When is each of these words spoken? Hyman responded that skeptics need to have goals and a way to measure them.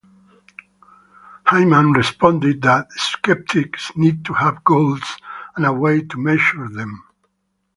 Hyman 1.45 1.91
responded 1.91 2.63
that 2.63 2.91
skeptics 2.91 3.91
need 3.95 4.25
to 4.25 4.33
have 4.33 4.63
goals 4.63 5.03
and 5.55 5.63
a 5.63 5.71
way 5.71 6.01
to 6.01 6.17
measure 6.17 6.67
them. 6.69 7.03